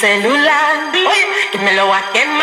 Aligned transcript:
celular. 0.00 0.92
Oye, 0.94 1.26
que 1.50 1.58
me 1.58 1.72
lo 1.72 1.86
guaquen 1.86 2.37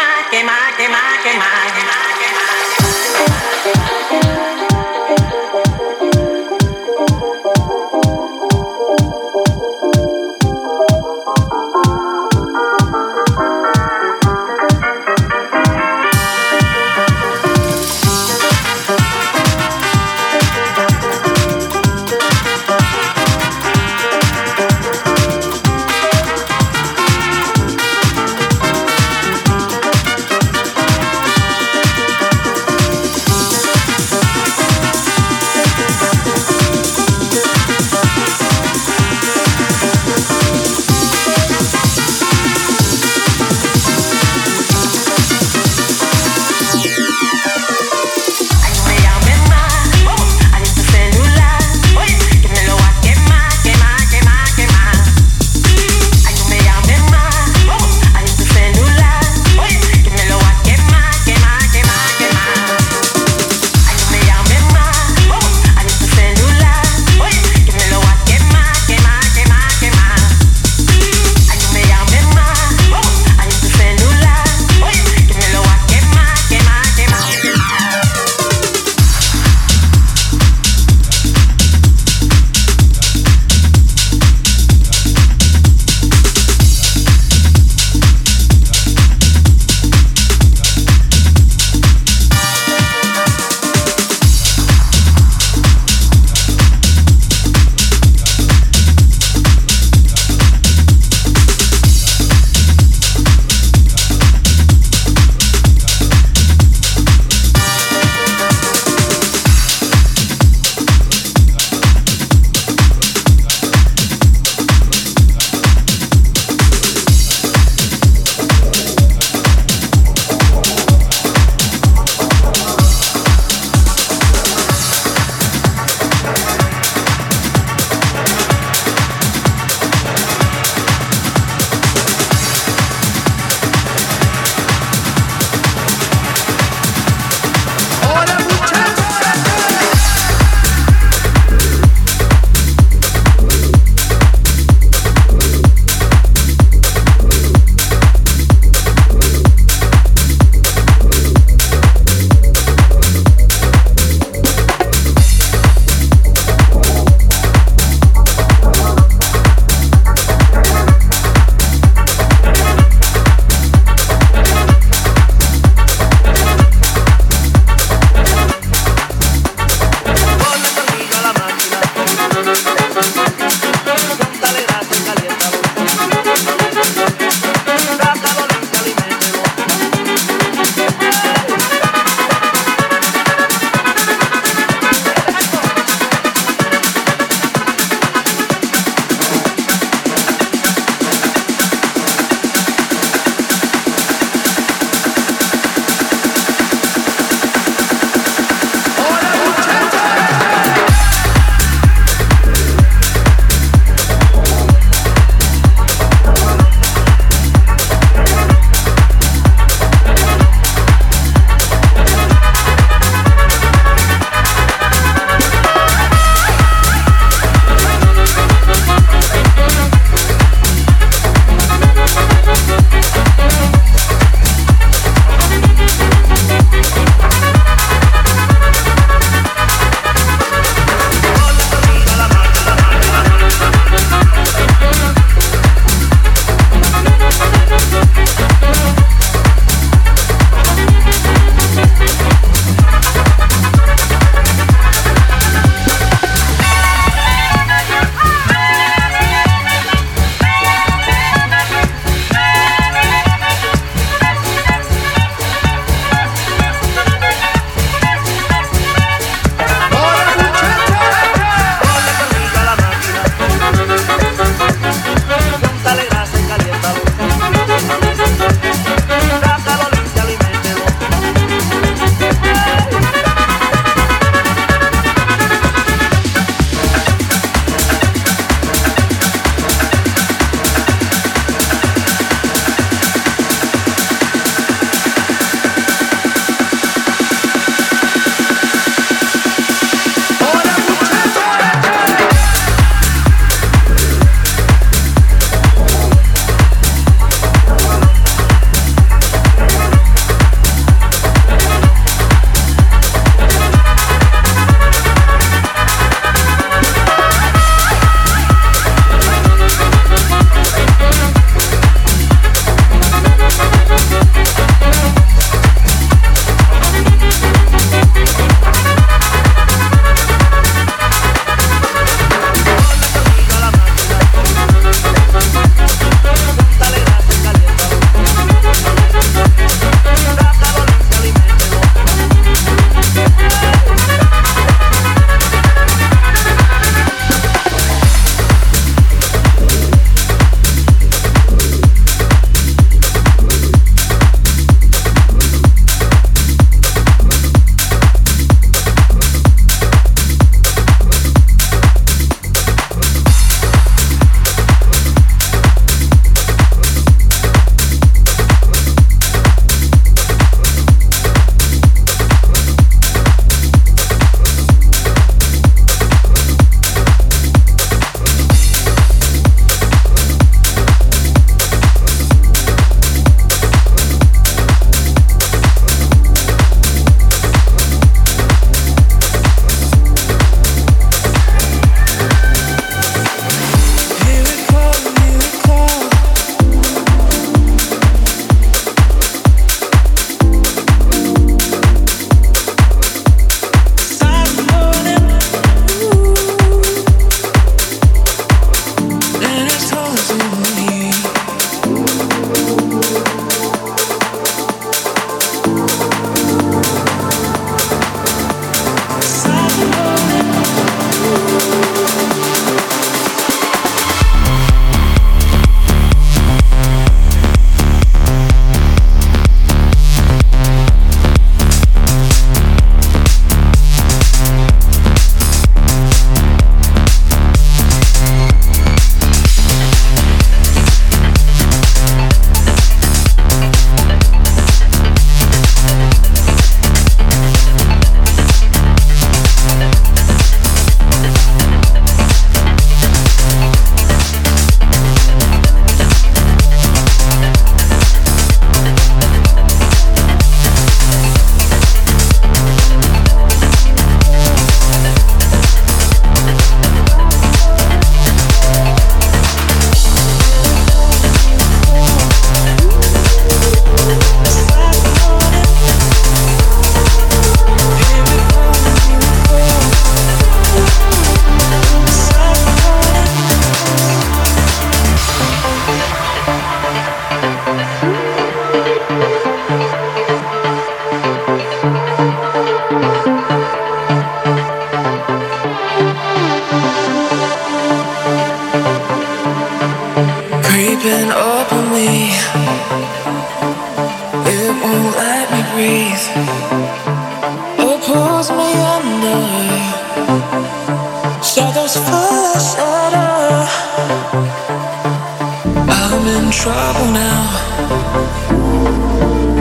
trouble 506.61 507.11
now. 507.11 507.41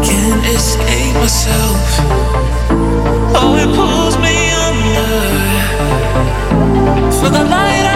Can't 0.03 0.45
escape 0.47 1.15
myself. 1.15 1.81
Oh, 3.37 3.57
it 3.63 3.71
pulls 3.75 4.17
me 4.19 4.37
under 4.69 5.11
for 7.19 7.31
the 7.31 7.45
light. 7.45 7.94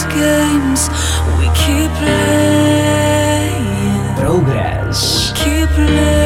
these 0.00 0.14
games 0.14 0.88
we 1.38 1.46
keep 1.54 1.90
playing. 1.98 3.34
Progress. 4.16 5.32
We 5.32 5.38
keep 5.38 5.68
playing. 5.70 6.19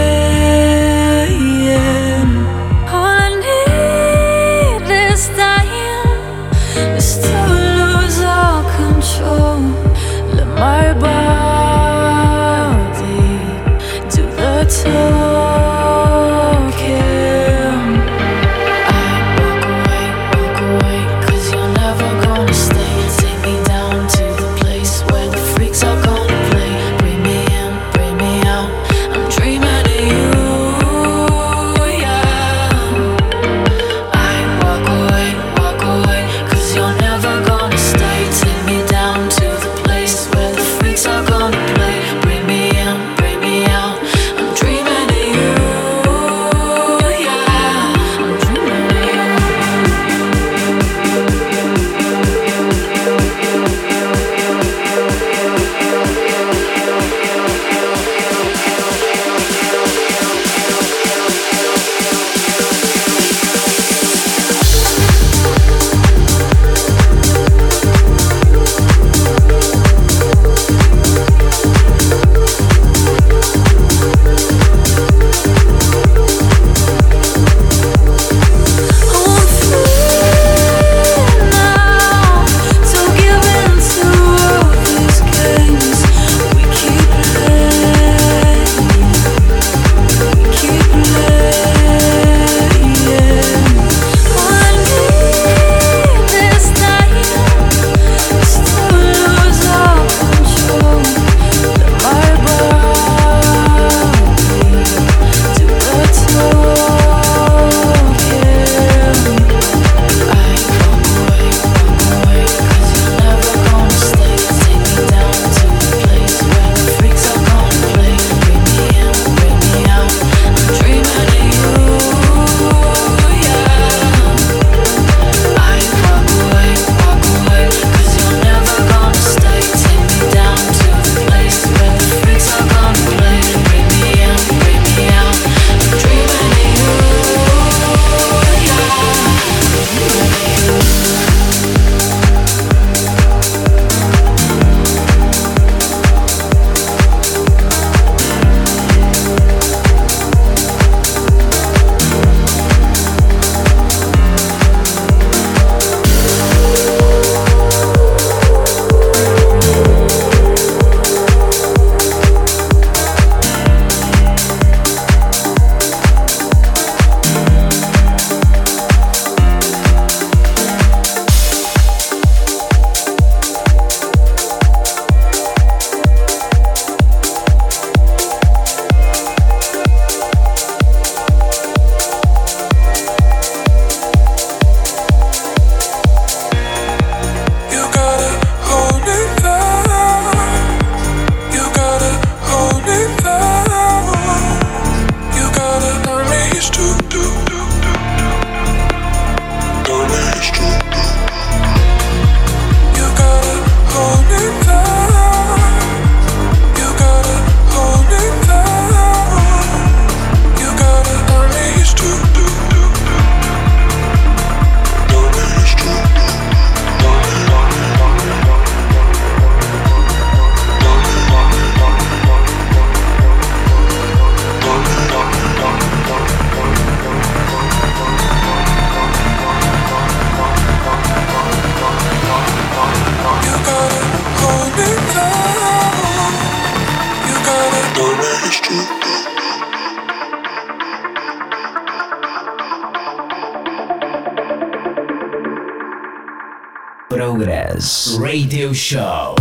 Show. 248.75 249.34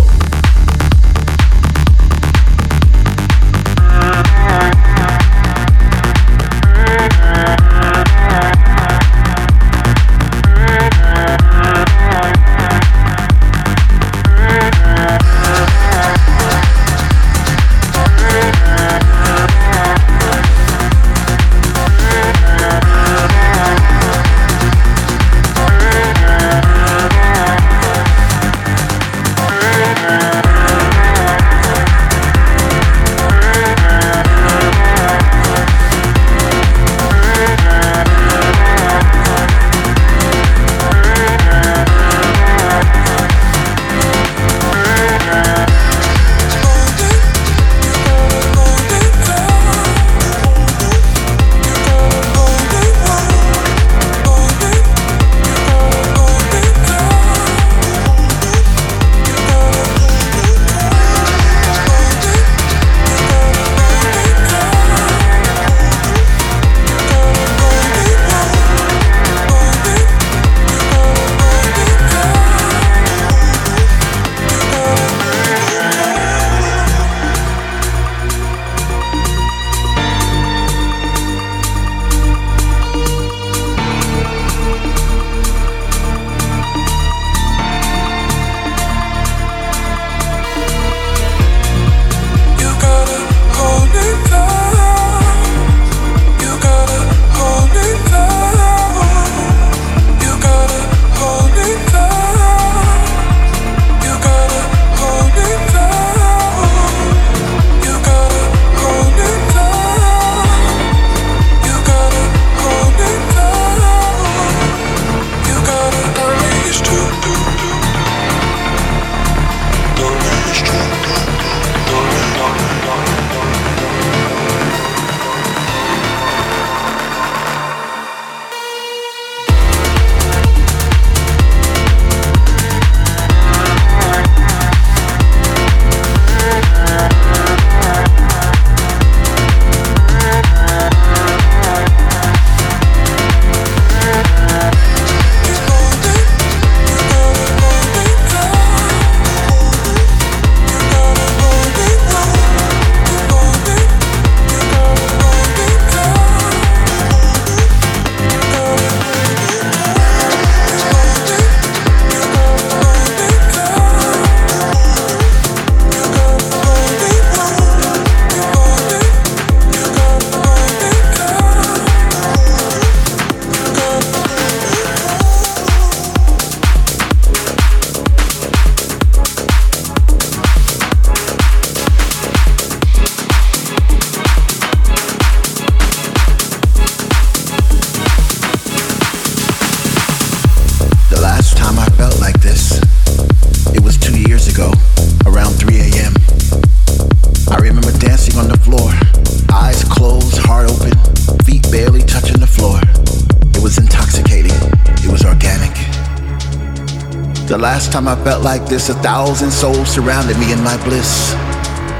Time 207.94 208.08
I 208.08 208.16
felt 208.24 208.44
like 208.44 208.66
this, 208.66 208.90
a 208.90 208.96
thousand 208.96 209.52
souls 209.52 209.88
surrounded 209.88 210.36
me 210.40 210.52
in 210.52 210.64
my 210.64 210.84
bliss. 210.84 211.32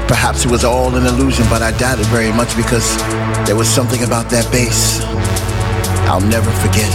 Perhaps 0.08 0.44
it 0.44 0.50
was 0.50 0.64
all 0.64 0.96
an 0.96 1.06
illusion, 1.06 1.46
but 1.48 1.62
I 1.62 1.70
doubt 1.78 2.00
it 2.00 2.06
very 2.06 2.32
much 2.32 2.56
because 2.56 2.96
there 3.46 3.54
was 3.54 3.68
something 3.68 4.02
about 4.02 4.28
that 4.30 4.50
bass 4.50 5.00
I'll 6.10 6.20
never 6.20 6.50
forget. 6.64 6.90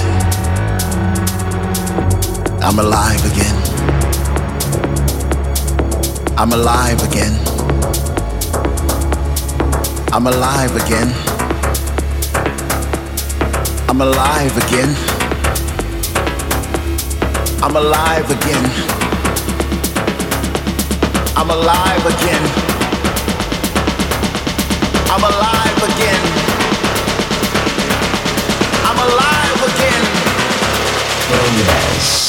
I'm 2.61 2.77
alive 2.79 3.23
again. 3.31 3.55
I'm 6.37 6.51
alive 6.51 7.01
again. 7.09 7.39
I'm 10.11 10.27
alive 10.27 10.75
again. 10.75 11.09
I'm 13.87 14.01
alive 14.01 14.57
again. 14.67 15.08
I'm 17.61 17.75
alive 17.75 18.31
again. 18.31 18.65
I'm 21.35 21.49
alive 21.49 22.05
again. 22.05 22.43
I'm 25.11 25.23
alive 25.23 25.83
again. 25.89 26.23
I'm 28.87 28.97
alive 28.97 29.61
again. 29.75 30.03
Progress. 31.27 32.28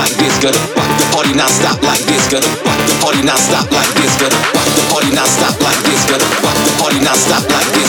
like 0.00 0.16
this, 0.16 0.32
gonna 0.40 0.56
rock 0.76 0.88
the 0.96 1.06
party 1.12 1.32
not 1.36 1.50
stop 1.50 1.76
like 1.84 2.00
this, 2.08 2.24
gonna 2.32 2.48
rock 2.64 2.80
the 2.88 2.96
party 3.04 3.20
not 3.20 3.36
stop 3.36 3.70
like 3.70 3.92
this, 4.00 4.16
gonna 4.16 4.32
rock 4.56 4.68
the 4.72 4.82
party 4.88 5.10
not 5.12 5.28
stop 5.28 5.60
like 5.60 5.80
this, 5.84 6.00
gonna 6.08 6.24
rock 6.40 6.56
the 6.64 6.72
party 6.80 7.00
not 7.04 7.16
stop 7.16 7.44
like 7.52 7.68
this. 7.76 7.79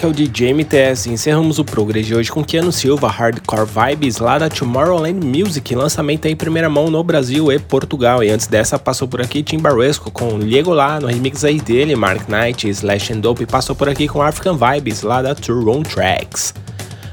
Aqui 0.00 0.06
é 0.06 0.08
o 0.08 0.14
DJ 0.14 0.54
MTS 0.54 1.10
encerramos 1.10 1.58
o 1.58 1.64
Progress 1.64 2.06
de 2.06 2.14
hoje 2.14 2.32
com 2.32 2.42
Keanu 2.42 2.72
Silva, 2.72 3.06
Hardcore 3.06 3.66
Vibes 3.66 4.16
lá 4.16 4.38
da 4.38 4.48
Tomorrowland 4.48 5.20
Music, 5.26 5.74
lançamento 5.74 6.24
em 6.24 6.34
primeira 6.34 6.70
mão 6.70 6.88
no 6.88 7.04
Brasil 7.04 7.52
e 7.52 7.58
Portugal. 7.58 8.24
E 8.24 8.30
antes 8.30 8.46
dessa 8.46 8.78
passou 8.78 9.06
por 9.06 9.20
aqui 9.20 9.42
Tim 9.42 9.58
Barresco 9.58 10.10
com 10.10 10.38
Diego 10.38 10.72
lá 10.72 10.98
no 10.98 11.06
remix 11.06 11.44
aí 11.44 11.60
dele, 11.60 11.94
Mark 11.96 12.30
Knight, 12.30 12.66
Slash 12.66 13.12
and 13.12 13.18
Dope 13.18 13.44
passou 13.44 13.76
por 13.76 13.90
aqui 13.90 14.08
com 14.08 14.22
African 14.22 14.56
Vibes 14.56 15.02
lá 15.02 15.20
da 15.20 15.34
Turon 15.34 15.82
Tracks. 15.82 16.54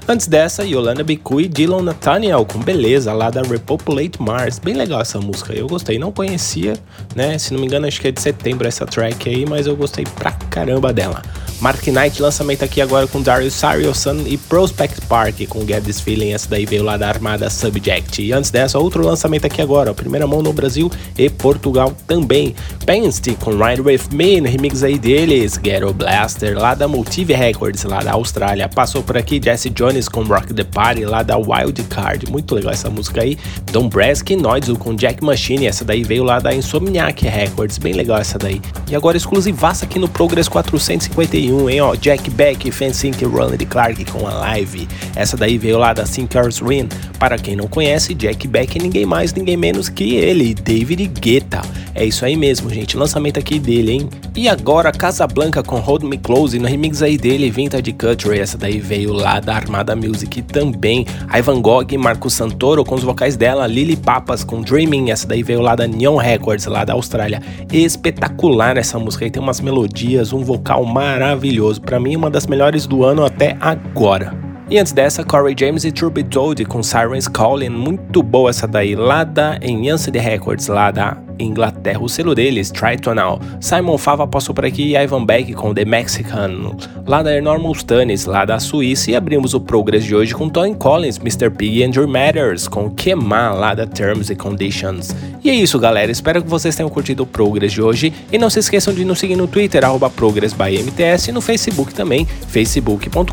Antes 0.08 0.28
dessa, 0.28 0.64
Yolanda 0.64 1.04
Bicu 1.04 1.42
e 1.42 1.50
Dylan 1.50 1.82
Nathaniel 1.82 2.46
com 2.46 2.60
Beleza, 2.60 3.12
lá 3.12 3.30
da 3.30 3.42
Repopulate 3.42 4.22
Mars. 4.22 4.60
Bem 4.60 4.76
legal 4.76 5.02
essa 5.02 5.20
música, 5.20 5.52
eu 5.52 5.68
gostei. 5.68 6.00
Não 6.00 6.14
conhecia, 6.14 6.76
né? 7.14 7.38
Se 7.38 7.52
não 7.52 7.60
me 7.60 7.66
engano, 7.66 7.86
acho 7.86 8.00
que 8.00 8.08
é 8.08 8.12
de 8.14 8.22
setembro 8.22 8.66
essa 8.66 8.86
track 8.86 9.28
aí, 9.28 9.46
mas 9.46 9.68
eu 9.68 9.76
gostei 9.76 10.06
pra 10.06 10.32
caramba 10.32 10.94
dela. 10.94 11.22
Mark 11.60 11.88
Knight, 11.88 12.22
lançamento 12.22 12.64
aqui 12.64 12.80
agora 12.80 13.08
com 13.08 13.20
Darius 13.20 13.56
Sarioson 13.56 14.18
e 14.28 14.38
Prospect 14.38 15.02
Park 15.08 15.48
com 15.50 15.66
Get 15.66 15.84
This 15.84 16.00
Feeling, 16.00 16.34
essa 16.34 16.48
daí 16.48 16.68
veio 16.68 16.84
lá 16.84 16.98
da 16.98 17.08
Armada 17.08 17.50
Subject. 17.50 18.22
E 18.22 18.32
antes 18.32 18.52
dessa, 18.52 18.78
outro 18.78 19.04
lançamento 19.04 19.46
aqui 19.46 19.60
agora, 19.60 19.92
primeira 19.92 20.28
mão 20.28 20.44
no 20.44 20.54
Brasil 20.54 20.92
e 21.18 21.28
Portugal 21.32 21.92
também. 22.06 22.56
Pensty 22.86 23.36
com 23.36 23.52
Ride 23.52 23.82
With 23.82 24.02
Me, 24.12 24.40
remix 24.42 24.84
aí 24.84 25.00
deles, 25.00 25.58
Ghetto 25.58 25.92
Blaster, 25.94 26.56
lá 26.56 26.76
da 26.76 26.88
Motive 26.88 27.34
Records, 27.34 27.84
lá 27.86 28.02
da 28.02 28.12
Austrália. 28.12 28.70
Passou 28.70 29.02
por 29.02 29.18
aqui 29.18 29.42
Jesse 29.44 29.72
Jones 29.72 30.08
com 30.08 30.22
Rock 30.22 30.54
The 30.54 30.64
Party, 30.64 31.06
lá 31.06 31.24
da 31.24 31.38
Wild 31.38 31.82
Card, 31.86 32.30
muito 32.30 32.54
legal 32.54 32.74
essa 32.74 32.90
música 32.90 33.24
aí. 33.24 33.36
Don 33.72 33.90
Brask 33.90 34.30
Noizu 34.30 34.76
com 34.76 34.94
Jack 34.94 35.24
Machine, 35.24 35.66
essa 35.66 35.84
daí 35.84 36.04
veio 36.04 36.24
lá 36.24 36.40
da 36.40 36.54
Insomniac 36.54 37.28
Records, 37.28 37.80
bem 37.80 37.94
legal 37.94 38.20
essa 38.20 38.38
daí. 38.38 38.62
E 38.92 38.96
agora 38.96 39.18
exclusivaça 39.18 39.86
aqui 39.86 39.98
no 39.98 40.08
Progress 40.08 40.48
451 40.48 41.47
2001, 41.48 41.70
hein, 41.70 41.82
ó, 41.82 41.96
Jack 41.96 42.30
Beck, 42.32 42.72
Fansink 42.72 43.24
e 43.24 43.26
Ronald 43.26 43.66
Clark 43.66 44.04
com 44.06 44.28
a 44.28 44.34
live. 44.34 44.88
Essa 45.16 45.38
daí 45.38 45.58
veio 45.58 45.78
lá 45.78 45.94
da 45.94 46.06
Sinkers 46.06 46.60
Win. 46.60 46.90
Para 47.18 47.38
quem 47.38 47.56
não 47.56 47.68
conhece, 47.68 48.14
Jack 48.14 48.48
Beck 48.48 48.78
é 48.78 48.82
ninguém 48.82 49.06
mais, 49.06 49.34
ninguém 49.34 49.58
menos 49.58 49.90
que 49.90 50.16
ele, 50.16 50.54
David 50.54 51.08
Guetta. 51.08 51.62
É 51.96 52.06
isso 52.06 52.26
aí 52.26 52.36
mesmo, 52.36 52.70
gente, 52.70 52.96
lançamento 52.96 53.40
aqui 53.40 53.58
dele, 53.58 53.94
hein. 53.94 54.10
E 54.36 54.48
agora, 54.48 54.92
Casablanca 54.92 55.64
com 55.64 55.78
Hold 55.78 56.04
Me 56.04 56.18
Close, 56.18 56.60
no 56.60 56.68
remix 56.68 57.02
aí 57.02 57.18
dele, 57.18 57.50
Vintage 57.50 57.92
Country, 57.94 58.40
essa 58.40 58.58
daí 58.58 58.80
veio 58.80 59.14
lá 59.14 59.40
da 59.40 59.56
Armada 59.56 59.96
Music 59.96 60.42
também. 60.44 61.06
Ivan 61.36 61.62
Gogh 61.62 61.88
e 61.90 61.98
Marco 61.98 62.30
Santoro 62.30 62.84
com 62.84 62.96
os 62.96 63.04
vocais 63.04 63.36
dela, 63.36 63.66
Lily 63.66 63.96
Papas 63.96 64.44
com 64.44 64.62
Dreaming, 64.62 65.10
essa 65.10 65.26
daí 65.26 65.42
veio 65.42 65.62
lá 65.62 65.76
da 65.76 65.88
Neon 65.88 66.18
Records, 66.18 66.68
lá 66.68 66.86
da 66.86 66.94
Austrália. 66.94 67.42
Espetacular 67.72 68.78
essa 68.78 69.00
música 69.00 69.26
aí, 69.26 69.32
tem 69.32 69.42
umas 69.42 69.60
melodias, 69.60 70.34
um 70.34 70.44
vocal 70.44 70.86
maravilhoso 70.86 71.37
maravilhoso. 71.38 71.82
Para 71.82 72.00
mim, 72.00 72.16
uma 72.16 72.30
das 72.30 72.48
melhores 72.48 72.88
do 72.88 73.04
ano 73.04 73.24
até 73.24 73.56
agora. 73.62 74.47
E 74.70 74.78
antes 74.78 74.92
dessa, 74.92 75.24
Corey 75.24 75.56
James 75.58 75.86
e 75.86 75.94
Truby 75.94 76.24
Toad 76.24 76.66
com 76.66 76.84
Sirens 76.84 77.28
Calling, 77.28 77.70
muito 77.70 78.22
boa 78.22 78.50
essa 78.50 78.68
daí, 78.68 78.96
lá 78.96 79.24
da 79.24 79.58
Enhanced 79.62 80.18
Records, 80.18 80.68
lá 80.68 80.92
da 80.92 81.18
Inglaterra. 81.40 82.02
O 82.02 82.10
selo 82.10 82.36
deles, 82.36 82.70
Tritonal. 82.72 83.40
Simon 83.62 83.98
Fava 83.98 84.28
passou 84.28 84.54
por 84.54 84.66
aqui 84.66 84.94
e 84.94 84.98
Ivan 84.98 85.24
Beck 85.26 85.54
com 85.54 85.74
The 85.74 85.86
Mexican, 85.86 86.76
lá 87.06 87.24
da 87.24 87.36
Enormous 87.36 87.78
Stanis, 87.78 88.26
lá 88.26 88.44
da 88.44 88.60
Suíça. 88.60 89.12
E 89.12 89.16
abrimos 89.16 89.54
o 89.54 89.62
Progress 89.62 90.04
de 90.04 90.16
hoje 90.16 90.34
com 90.34 90.50
Tony 90.50 90.76
Collins, 90.76 91.18
Mr. 91.18 91.50
Pig 91.50 91.80
e 91.80 91.84
Andrew 91.84 92.08
Matters, 92.08 92.68
com 92.68 92.90
Kema, 92.90 93.52
lá 93.52 93.74
da 93.74 93.86
Terms 93.86 94.30
and 94.32 94.36
Conditions. 94.36 95.16
E 95.44 95.50
é 95.50 95.56
isso, 95.56 95.80
galera. 95.80 96.12
Espero 96.12 96.42
que 96.42 96.50
vocês 96.50 96.76
tenham 96.76 96.90
curtido 96.90 97.24
o 97.24 97.26
Progress 97.26 97.72
de 97.72 97.82
hoje. 97.82 98.14
E 98.32 98.38
não 98.38 98.50
se 98.50 98.60
esqueçam 98.60 98.94
de 98.94 99.06
nos 99.06 99.20
seguir 99.20 99.36
no 99.36 99.48
Twitter, 99.48 99.84
ProgressByMTS, 100.16 101.30
e 101.30 101.32
no 101.32 101.40
Facebook 101.40 101.94
também, 101.94 102.26
facebook.com.br 102.48 103.28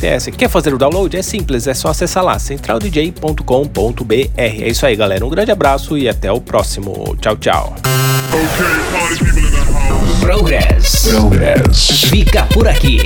ProgressByMTS. 0.00 0.30
Quer 0.36 0.48
fazer 0.48 0.74
o 0.74 0.78
download? 0.78 1.16
É 1.16 1.22
simples, 1.22 1.66
é 1.66 1.74
só 1.74 1.88
acessar 1.88 2.24
lá, 2.24 2.38
centraldj.com.br. 2.38 4.30
É 4.36 4.68
isso 4.68 4.86
aí, 4.86 4.96
galera. 4.96 5.24
Um 5.24 5.30
grande 5.30 5.52
abraço 5.52 5.96
e 5.96 6.08
até 6.08 6.32
o 6.32 6.40
próximo 6.40 6.60
próximo. 6.60 7.16
Tchau, 7.20 7.36
tchau. 7.36 7.74
Progress. 10.20 11.08
Progress. 11.08 12.08
Fica 12.08 12.44
por 12.46 12.66
aqui. 12.66 13.00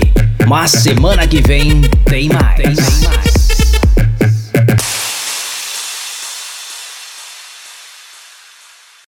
Mas 0.47 0.71
semana 0.71 1.27
que 1.27 1.41
vem 1.41 1.81
tem 2.05 2.29
mais. 2.29 2.57
Tem 2.57 2.75
mais. 3.09 3.44